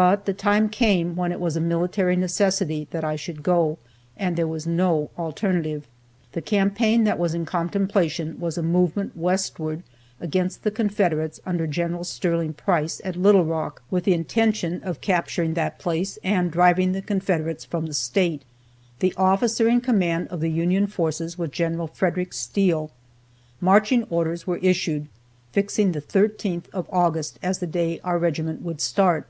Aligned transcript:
But 0.00 0.26
the 0.26 0.32
time 0.32 0.68
came 0.68 1.16
when 1.16 1.32
it 1.32 1.40
was 1.40 1.56
a 1.56 1.60
military 1.60 2.14
necessity 2.14 2.86
that 2.92 3.02
I 3.02 3.16
should 3.16 3.42
go, 3.42 3.78
and 4.16 4.36
there 4.36 4.46
was 4.46 4.64
no 4.64 5.10
alternative. 5.18 5.88
The 6.34 6.40
campaign 6.40 7.02
that 7.02 7.18
was 7.18 7.34
in 7.34 7.44
contemplation 7.44 8.38
was 8.38 8.56
a 8.56 8.62
movement 8.62 9.16
westward 9.16 9.82
against 10.20 10.62
the 10.62 10.70
Confederates 10.70 11.40
under 11.44 11.66
Gen. 11.66 12.04
Sterling 12.04 12.52
Price 12.52 13.00
at 13.04 13.16
Little 13.16 13.44
Rock, 13.44 13.82
with 13.90 14.04
the 14.04 14.14
intention 14.14 14.80
of 14.84 15.00
capturing 15.00 15.54
that 15.54 15.80
place 15.80 16.16
and 16.22 16.52
driving 16.52 16.92
the 16.92 17.02
Confederates 17.02 17.64
from 17.64 17.86
the 17.86 17.92
State. 17.94 18.42
The 19.00 19.12
officer 19.16 19.68
in 19.68 19.80
command 19.80 20.28
of 20.28 20.38
the 20.38 20.48
Union 20.50 20.86
forces 20.86 21.36
was 21.36 21.50
Gen. 21.50 21.88
Frederick 21.88 22.32
Steele. 22.34 22.92
Marching 23.60 24.04
orders 24.04 24.46
were 24.46 24.58
issued, 24.58 25.08
fixing 25.50 25.90
the 25.90 26.00
13th 26.00 26.66
of 26.72 26.86
August 26.92 27.40
as 27.42 27.58
the 27.58 27.66
day 27.66 27.98
our 28.04 28.16
regiment 28.18 28.62
would 28.62 28.80
start. 28.80 29.26